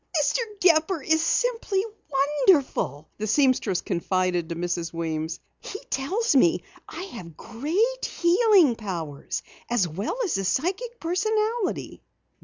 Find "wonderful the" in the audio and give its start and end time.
2.09-3.27